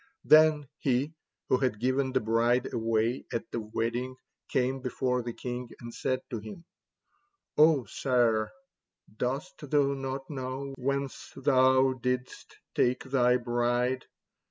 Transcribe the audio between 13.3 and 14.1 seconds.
bride?